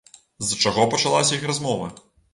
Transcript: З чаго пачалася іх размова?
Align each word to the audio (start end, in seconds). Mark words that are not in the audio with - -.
З 0.51 0.57
чаго 0.63 0.87
пачалася 0.95 1.37
іх 1.37 1.45
размова? 1.53 1.95